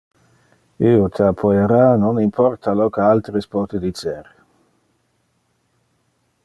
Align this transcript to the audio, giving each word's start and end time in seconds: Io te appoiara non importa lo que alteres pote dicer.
Io 0.91 1.09
te 1.17 1.25
appoiara 1.25 1.83
non 2.05 2.21
importa 2.23 2.75
lo 2.79 2.87
que 2.95 3.05
alteres 3.11 3.49
pote 3.57 3.83
dicer. 3.85 4.21